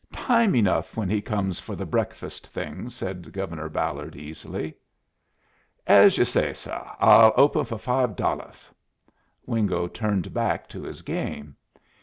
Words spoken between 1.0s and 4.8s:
he comes for the breakfast things," said Governor Ballard, easily.